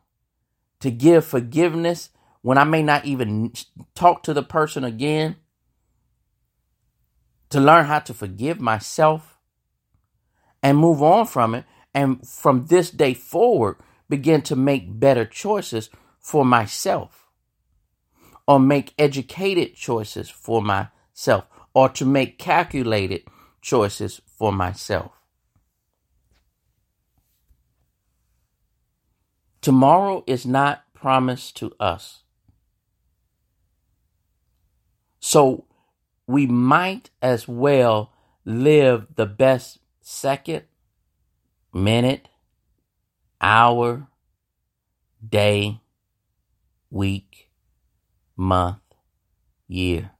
to 0.80 0.90
give 0.90 1.24
forgiveness 1.24 2.10
when 2.42 2.58
I 2.58 2.64
may 2.64 2.82
not 2.82 3.06
even 3.06 3.52
talk 3.94 4.22
to 4.24 4.34
the 4.34 4.42
person 4.42 4.84
again, 4.84 5.36
to 7.54 7.60
learn 7.60 7.84
how 7.84 8.00
to 8.00 8.12
forgive 8.12 8.60
myself 8.60 9.38
and 10.60 10.76
move 10.76 11.00
on 11.04 11.24
from 11.24 11.54
it. 11.54 11.64
And 11.94 12.26
from 12.26 12.66
this 12.66 12.90
day 12.90 13.14
forward, 13.14 13.76
begin 14.08 14.42
to 14.42 14.56
make 14.56 14.98
better 14.98 15.24
choices 15.24 15.88
for 16.18 16.44
myself 16.44 17.28
or 18.48 18.58
make 18.58 18.92
educated 18.98 19.76
choices 19.76 20.28
for 20.28 20.60
myself 20.60 21.44
or 21.74 21.88
to 21.90 22.04
make 22.04 22.40
calculated 22.40 23.22
choices 23.62 24.20
for 24.26 24.50
myself. 24.50 25.12
Tomorrow 29.60 30.24
is 30.26 30.44
not 30.44 30.82
promised 30.92 31.56
to 31.58 31.72
us. 31.78 32.24
So 35.20 35.66
we 36.26 36.46
might 36.46 37.10
as 37.20 37.46
well 37.46 38.12
live 38.44 39.06
the 39.14 39.26
best 39.26 39.78
second, 40.00 40.62
minute, 41.72 42.28
hour, 43.40 44.08
day, 45.26 45.80
week, 46.90 47.50
month, 48.36 48.78
year. 49.68 50.12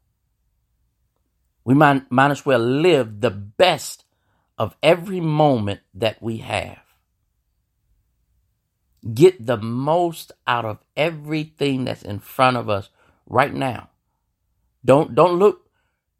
We 1.64 1.74
might, 1.74 2.10
might 2.10 2.30
as 2.30 2.44
well 2.44 2.58
live 2.58 3.20
the 3.20 3.30
best 3.30 4.04
of 4.58 4.76
every 4.82 5.20
moment 5.20 5.80
that 5.94 6.22
we 6.22 6.38
have. 6.38 6.78
Get 9.12 9.44
the 9.46 9.56
most 9.56 10.32
out 10.46 10.64
of 10.64 10.78
everything 10.96 11.84
that's 11.84 12.02
in 12.02 12.20
front 12.20 12.56
of 12.56 12.68
us 12.68 12.88
right 13.26 13.52
now. 13.52 13.90
Don't 14.84 15.14
don't 15.14 15.38
look 15.38 15.63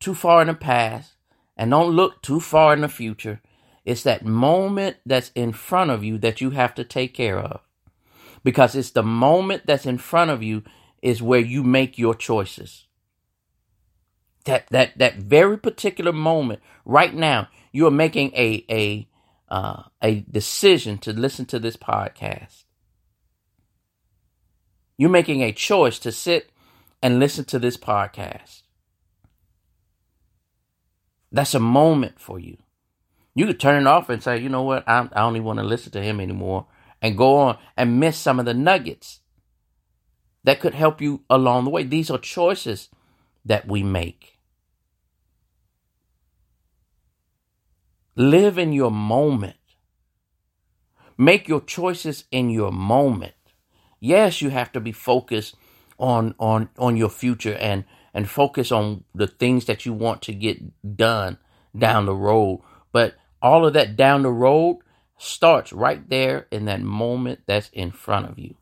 too 0.05 0.15
far 0.15 0.43
in 0.43 0.49
the 0.49 0.55
past 0.55 1.15
and 1.57 1.71
don't 1.71 1.97
look 1.97 2.21
too 2.21 2.39
far 2.39 2.75
in 2.75 2.83
the 2.83 2.89
future. 2.89 3.41
It's 3.87 4.03
that 4.03 4.23
moment 4.23 4.97
that's 5.07 5.31
in 5.35 5.53
front 5.53 5.91
of 5.91 6.05
you 6.05 6.19
that 6.19 6.43
you 6.43 6.51
have 6.51 6.75
to 6.75 6.85
take 6.85 7.15
care 7.15 7.39
of. 7.39 7.63
Because 8.43 8.75
it's 8.75 8.91
the 8.91 9.03
moment 9.03 9.63
that's 9.65 9.87
in 9.87 9.97
front 9.97 10.31
of 10.31 10.43
you 10.43 10.63
is 11.01 11.23
where 11.23 11.41
you 11.41 11.63
make 11.63 11.99
your 11.99 12.15
choices. 12.15 12.87
That 14.45 14.67
that 14.69 14.99
that 14.99 15.17
very 15.17 15.57
particular 15.57 16.13
moment 16.13 16.61
right 16.85 17.15
now, 17.15 17.49
you 17.73 17.87
are 17.87 17.91
making 17.91 18.33
a 18.35 18.63
a 18.71 19.09
uh, 19.49 19.85
a 20.03 20.21
decision 20.31 20.99
to 20.99 21.15
listen 21.15 21.47
to 21.47 21.59
this 21.59 21.79
podcast. 21.79 22.65
You're 24.99 25.09
making 25.09 25.43
a 25.43 25.53
choice 25.53 25.99
to 26.01 26.13
sit 26.13 26.51
and 27.03 27.19
listen 27.19 27.47
to 27.47 27.59
this 27.59 27.79
podcast. 27.79 28.65
That's 31.35 31.55
a 31.55 31.61
moment 31.61 32.21
for 32.21 32.39
you. 32.39 32.59
You 33.35 33.47
could 33.47 33.59
turn 33.59 33.83
it 33.83 33.89
off 33.89 34.09
and 34.09 34.23
say, 34.23 34.39
you 34.39 34.49
know 34.49 34.63
what, 34.63 34.89
I, 34.89 35.01
I 35.01 35.21
don't 35.23 35.35
even 35.35 35.45
want 35.45 35.59
to 35.59 35.65
listen 35.65 35.91
to 35.93 36.01
him 36.01 36.21
anymore, 36.21 36.69
and 37.03 37.19
go 37.19 37.35
on 37.39 37.59
and 37.77 37.99
miss 37.99 38.17
some 38.17 38.39
of 38.39 38.47
the 38.47 38.55
nuggets 38.55 39.19
that 40.45 40.61
could 40.61 40.75
help 40.75 41.01
you 41.01 41.25
along 41.29 41.65
the 41.65 41.71
way. 41.71 41.83
These 41.83 42.09
are 42.09 42.19
choices 42.19 42.89
that 43.45 43.67
we 43.67 43.83
make. 43.83 44.39
Live 48.15 48.57
in 48.57 48.73
your 48.73 48.93
moment. 48.93 49.57
Make 51.19 51.49
your 51.49 51.63
choices 51.63 52.27
in 52.31 52.49
your 52.49 52.71
moment. 52.71 53.35
Yes, 53.99 54.41
you 54.41 54.51
have 54.51 54.71
to 54.71 54.81
be 54.81 54.93
focused 54.93 55.57
on 55.99 56.37
on 56.39 56.69
on 56.79 56.97
your 56.97 57.09
future 57.09 57.55
and 57.55 57.85
and 58.15 58.31
focus 58.31 58.71
on 58.71 59.05
the 59.15 59.27
things 59.27 59.67
that 59.67 59.85
you 59.85 59.93
want 59.93 60.23
to 60.23 60.33
get 60.33 60.97
done 60.97 61.37
down 61.77 62.07
the 62.07 62.15
road. 62.15 62.63
But 62.93 63.17
all 63.43 63.67
of 63.67 63.75
that 63.75 63.97
down 63.97 64.23
the 64.23 64.31
road 64.31 64.79
starts 65.19 65.73
right 65.73 66.09
there 66.09 66.47
in 66.51 66.67
that 66.67 66.81
moment 66.81 67.41
that's 67.47 67.69
in 67.73 67.91
front 67.91 68.29
of 68.29 68.39
you. 68.39 68.55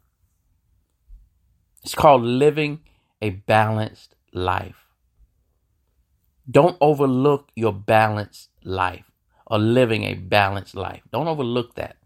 It's 1.84 1.94
called 1.94 2.22
living 2.22 2.80
a 3.20 3.30
balanced 3.30 4.14
life. 4.32 4.86
Don't 6.50 6.76
overlook 6.80 7.50
your 7.54 7.72
balanced 7.72 8.48
life 8.64 9.10
or 9.46 9.58
living 9.58 10.04
a 10.04 10.14
balanced 10.14 10.74
life. 10.74 11.02
Don't 11.12 11.28
overlook 11.28 11.74
that. 11.74 11.96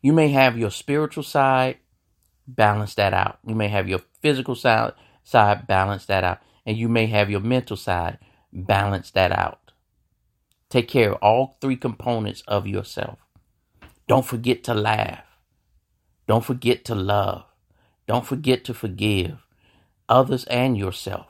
You 0.00 0.12
may 0.12 0.28
have 0.28 0.56
your 0.56 0.70
spiritual 0.70 1.24
side, 1.24 1.78
balance 2.46 2.94
that 2.94 3.12
out. 3.12 3.38
You 3.46 3.54
may 3.54 3.68
have 3.68 3.88
your 3.88 4.00
physical 4.20 4.54
side, 4.54 4.92
side 5.24 5.66
balance 5.66 6.06
that 6.06 6.24
out. 6.24 6.38
And 6.66 6.76
you 6.76 6.88
may 6.88 7.06
have 7.06 7.30
your 7.30 7.40
mental 7.40 7.76
side, 7.76 8.18
balance 8.52 9.10
that 9.12 9.32
out. 9.32 9.72
Take 10.68 10.88
care 10.88 11.12
of 11.12 11.18
all 11.22 11.56
three 11.60 11.76
components 11.76 12.42
of 12.46 12.66
yourself. 12.66 13.18
Don't 14.06 14.26
forget 14.26 14.64
to 14.64 14.74
laugh. 14.74 15.24
Don't 16.26 16.44
forget 16.44 16.84
to 16.86 16.94
love. 16.94 17.44
Don't 18.06 18.26
forget 18.26 18.64
to 18.64 18.74
forgive 18.74 19.38
others 20.08 20.44
and 20.44 20.76
yourself. 20.76 21.26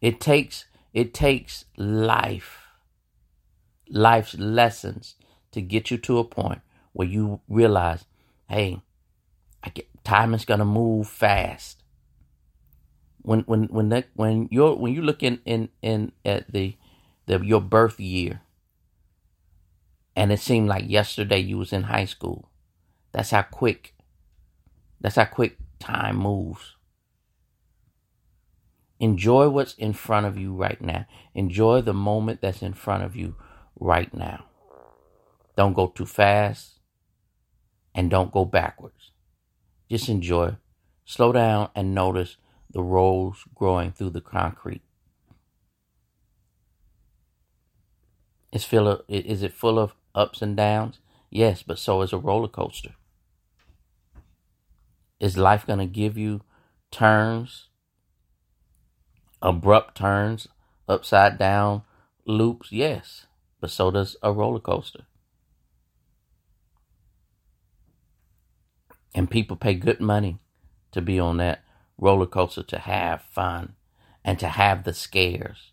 It 0.00 0.20
takes 0.20 0.66
it 0.94 1.12
takes 1.12 1.64
life 1.76 2.68
life's 3.90 4.36
lessons 4.38 5.16
to 5.52 5.60
get 5.60 5.90
you 5.90 5.98
to 5.98 6.18
a 6.18 6.24
point 6.24 6.60
where 6.92 7.08
you 7.08 7.40
realize, 7.48 8.04
hey, 8.48 8.80
I 9.62 9.70
get, 9.70 9.86
time 10.04 10.34
is 10.34 10.44
gonna 10.44 10.64
move 10.64 11.08
fast. 11.08 11.82
When 13.22 13.40
when 13.40 13.64
when 13.64 13.88
that 13.90 14.08
when 14.14 14.48
you're 14.50 14.74
when 14.74 14.94
you 14.94 15.02
look 15.02 15.22
in 15.22 15.40
in, 15.44 15.68
in 15.82 16.12
at 16.24 16.50
the 16.52 16.76
the 17.26 17.44
your 17.44 17.60
birth 17.60 18.00
year, 18.00 18.42
and 20.16 20.32
it 20.32 20.40
seemed 20.40 20.68
like 20.68 20.88
yesterday 20.88 21.38
you 21.38 21.58
was 21.58 21.72
in 21.72 21.84
high 21.84 22.06
school. 22.06 22.48
That's 23.12 23.30
how 23.30 23.42
quick. 23.42 23.94
That's 25.00 25.16
how 25.16 25.26
quick 25.26 25.58
time 25.78 26.16
moves. 26.16 26.76
Enjoy 29.00 29.48
what's 29.48 29.74
in 29.74 29.92
front 29.92 30.26
of 30.26 30.36
you 30.36 30.54
right 30.54 30.80
now. 30.80 31.06
Enjoy 31.34 31.80
the 31.80 31.94
moment 31.94 32.40
that's 32.40 32.62
in 32.62 32.74
front 32.74 33.04
of 33.04 33.14
you 33.14 33.36
right 33.78 34.12
now. 34.12 34.46
Don't 35.56 35.72
go 35.72 35.86
too 35.88 36.06
fast 36.06 36.80
and 37.94 38.10
don't 38.10 38.32
go 38.32 38.44
backwards. 38.44 38.97
Just 39.90 40.08
enjoy. 40.08 40.56
Slow 41.04 41.32
down 41.32 41.70
and 41.74 41.94
notice 41.94 42.36
the 42.70 42.82
rolls 42.82 43.44
growing 43.54 43.92
through 43.92 44.10
the 44.10 44.20
concrete. 44.20 44.82
Full 48.58 48.88
of, 48.88 49.02
is 49.08 49.42
it 49.42 49.52
full 49.52 49.78
of 49.78 49.94
ups 50.14 50.42
and 50.42 50.56
downs? 50.56 50.98
Yes, 51.30 51.62
but 51.62 51.78
so 51.78 52.02
is 52.02 52.12
a 52.12 52.18
roller 52.18 52.48
coaster. 52.48 52.94
Is 55.20 55.36
life 55.36 55.66
going 55.66 55.78
to 55.78 55.86
give 55.86 56.18
you 56.18 56.42
turns, 56.90 57.68
abrupt 59.40 59.96
turns, 59.96 60.48
upside 60.88 61.38
down 61.38 61.82
loops? 62.26 62.72
Yes 62.72 63.26
but 63.60 63.70
so 63.70 63.90
does 63.90 64.16
a 64.22 64.32
roller 64.32 64.60
coaster. 64.60 65.04
And 69.14 69.30
people 69.30 69.56
pay 69.56 69.74
good 69.74 70.00
money 70.00 70.38
to 70.92 71.00
be 71.00 71.18
on 71.18 71.38
that 71.38 71.64
roller 71.96 72.26
coaster 72.26 72.62
to 72.62 72.78
have 72.78 73.22
fun 73.22 73.74
and 74.24 74.38
to 74.38 74.48
have 74.48 74.84
the 74.84 74.94
scares 74.94 75.72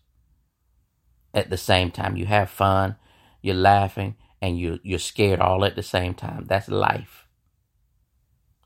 at 1.34 1.50
the 1.50 1.56
same 1.56 1.90
time. 1.90 2.16
You 2.16 2.26
have 2.26 2.50
fun, 2.50 2.96
you're 3.42 3.54
laughing, 3.54 4.16
and 4.40 4.58
you 4.58 4.80
you're 4.82 4.98
scared 4.98 5.40
all 5.40 5.64
at 5.64 5.76
the 5.76 5.82
same 5.82 6.14
time. 6.14 6.46
That's 6.46 6.68
life. 6.68 7.26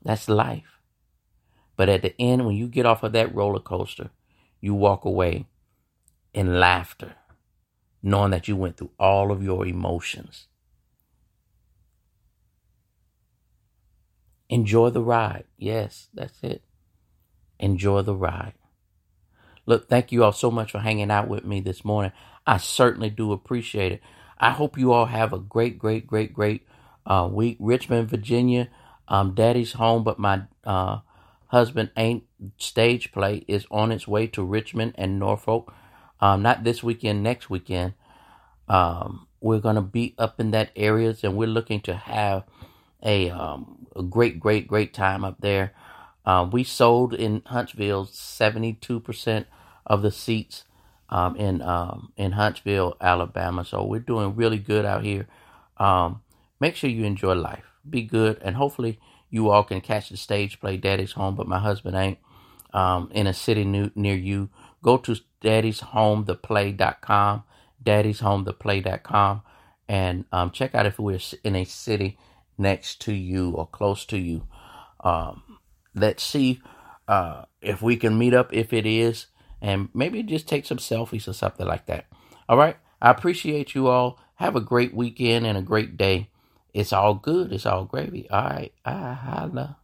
That's 0.03 0.27
life. 0.29 0.79
But 1.75 1.89
at 1.89 2.01
the 2.01 2.19
end, 2.19 2.45
when 2.45 2.55
you 2.55 2.67
get 2.67 2.85
off 2.85 3.03
of 3.03 3.11
that 3.13 3.33
roller 3.33 3.59
coaster, 3.59 4.09
you 4.59 4.73
walk 4.73 5.05
away 5.05 5.47
in 6.33 6.59
laughter, 6.59 7.15
knowing 8.01 8.31
that 8.31 8.47
you 8.47 8.55
went 8.55 8.77
through 8.77 8.91
all 8.99 9.31
of 9.31 9.43
your 9.43 9.65
emotions. 9.65 10.47
Enjoy 14.51 14.89
the 14.89 15.01
ride. 15.01 15.45
Yes, 15.57 16.09
that's 16.13 16.43
it. 16.43 16.61
Enjoy 17.57 18.01
the 18.01 18.15
ride. 18.15 18.53
Look, 19.65 19.87
thank 19.87 20.11
you 20.11 20.25
all 20.25 20.33
so 20.33 20.51
much 20.51 20.73
for 20.73 20.79
hanging 20.79 21.09
out 21.09 21.29
with 21.29 21.45
me 21.45 21.61
this 21.61 21.85
morning. 21.85 22.11
I 22.45 22.57
certainly 22.57 23.09
do 23.09 23.31
appreciate 23.31 23.93
it. 23.93 24.01
I 24.37 24.49
hope 24.49 24.77
you 24.77 24.91
all 24.91 25.05
have 25.05 25.31
a 25.31 25.39
great, 25.39 25.79
great, 25.79 26.05
great, 26.05 26.33
great 26.33 26.67
uh, 27.05 27.29
week. 27.31 27.55
Richmond, 27.61 28.09
Virginia, 28.09 28.67
um, 29.07 29.33
Daddy's 29.33 29.73
home, 29.73 30.03
but 30.03 30.19
my 30.19 30.41
uh, 30.65 30.99
husband 31.47 31.91
ain't. 31.95 32.23
Stage 32.57 33.13
play 33.13 33.45
is 33.47 33.65
on 33.71 33.91
its 33.91 34.05
way 34.05 34.27
to 34.27 34.43
Richmond 34.43 34.95
and 34.97 35.17
Norfolk. 35.17 35.73
Um, 36.19 36.41
not 36.41 36.65
this 36.65 36.83
weekend, 36.83 37.23
next 37.23 37.49
weekend. 37.49 37.93
Um, 38.67 39.27
we're 39.39 39.59
gonna 39.59 39.81
be 39.81 40.13
up 40.17 40.41
in 40.41 40.51
that 40.51 40.71
areas, 40.75 41.23
and 41.23 41.37
we're 41.37 41.47
looking 41.47 41.79
to 41.81 41.95
have 41.95 42.43
a, 43.03 43.29
um, 43.29 43.87
a 43.95 44.03
great, 44.03 44.39
great, 44.39 44.67
great 44.67 44.93
time 44.93 45.23
up 45.23 45.41
there. 45.41 45.73
Uh, 46.25 46.47
we 46.51 46.63
sold 46.63 47.13
in 47.13 47.41
Huntsville 47.45 48.05
seventy 48.05 48.73
two 48.73 48.99
percent 48.99 49.47
of 49.87 50.01
the 50.03 50.11
seats 50.11 50.65
um, 51.09 51.35
in 51.35 51.61
um, 51.61 52.13
in 52.15 52.33
Huntsville, 52.33 52.95
Alabama. 53.01 53.65
So 53.65 53.83
we're 53.83 53.99
doing 53.99 54.35
really 54.35 54.59
good 54.59 54.85
out 54.85 55.03
here. 55.03 55.27
Um, 55.77 56.21
make 56.59 56.75
sure 56.75 56.89
you 56.89 57.05
enjoy 57.05 57.33
life. 57.33 57.65
Be 57.89 58.03
good, 58.03 58.39
and 58.43 58.55
hopefully 58.55 58.99
you 59.29 59.49
all 59.49 59.63
can 59.63 59.81
catch 59.81 60.09
the 60.09 60.17
stage 60.17 60.59
play. 60.59 60.77
Daddy's 60.77 61.13
home, 61.13 61.35
but 61.35 61.47
my 61.47 61.59
husband 61.59 61.95
ain't. 61.95 62.19
Um, 62.73 63.09
in 63.11 63.27
a 63.27 63.33
city 63.33 63.65
new, 63.65 63.91
near 63.95 64.15
you, 64.15 64.49
go 64.81 64.95
to 64.97 65.17
Daddy's 65.41 65.81
Home 65.81 66.23
The 66.23 66.35
daddy'shometheplay.com, 66.37 67.43
daddy'shometheplay.com, 67.83 69.41
and 69.89 70.25
um, 70.31 70.51
check 70.51 70.73
out 70.73 70.85
if 70.85 70.97
we're 70.97 71.19
in 71.43 71.55
a 71.57 71.65
city 71.65 72.17
next 72.61 73.01
to 73.01 73.13
you 73.13 73.51
or 73.51 73.67
close 73.67 74.05
to 74.05 74.17
you. 74.17 74.47
Um, 75.01 75.43
let's 75.95 76.23
see 76.23 76.61
uh, 77.07 77.45
if 77.61 77.81
we 77.81 77.97
can 77.97 78.17
meet 78.17 78.33
up. 78.33 78.53
If 78.53 78.71
it 78.71 78.85
is, 78.85 79.27
and 79.61 79.89
maybe 79.93 80.23
just 80.23 80.47
take 80.47 80.65
some 80.65 80.77
selfies 80.77 81.27
or 81.27 81.33
something 81.33 81.67
like 81.67 81.87
that. 81.87 82.05
All 82.47 82.57
right. 82.57 82.77
I 83.01 83.11
appreciate 83.11 83.75
you 83.75 83.87
all. 83.87 84.19
Have 84.35 84.55
a 84.55 84.61
great 84.61 84.93
weekend 84.93 85.45
and 85.45 85.57
a 85.57 85.61
great 85.61 85.97
day. 85.97 86.29
It's 86.73 86.93
all 86.93 87.15
good. 87.15 87.51
It's 87.51 87.65
all 87.65 87.85
gravy. 87.85 88.29
All 88.29 88.43
right. 88.43 88.73
I 88.85 89.13
holla. 89.13 89.77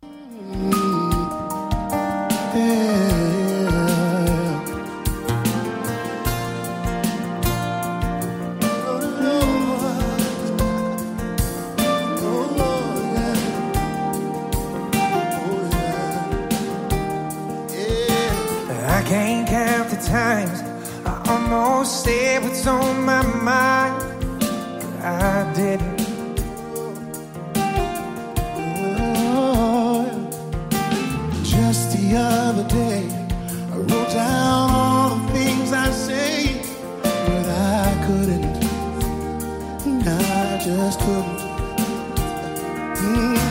Just 40.87 40.99
couldn't. 41.01 41.37
Mm. 42.95 43.46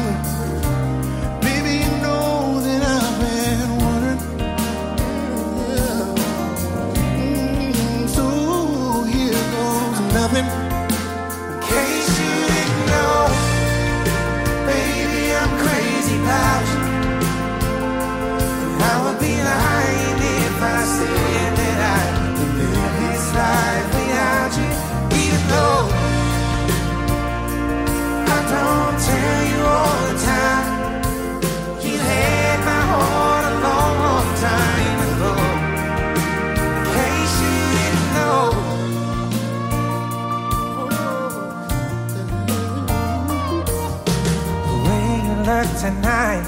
You 45.66 45.78
tonight, 45.78 46.44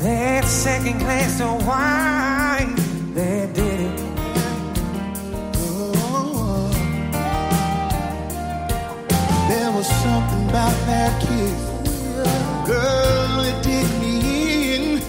that 0.00 0.44
second 0.44 0.98
glass 0.98 1.40
of 1.40 1.66
wine, 1.66 2.74
that 3.14 3.54
did 3.54 3.80
it. 3.80 4.00
Oh, 5.56 6.68
there 9.48 9.72
was 9.72 9.86
something 9.86 10.48
about 10.48 10.76
that 10.86 11.20
kiss, 11.20 11.60
girl, 12.66 13.40
it 13.44 13.62
did 13.62 13.90
me 14.00 14.14
in. 14.74 15.00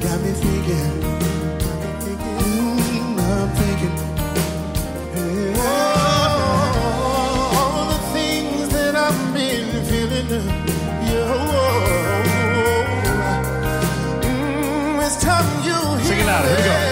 Got 0.00 0.20
me 0.20 0.32
thinking, 0.32 1.07
Here 16.44 16.56
we 16.56 16.62
go. 16.62 16.87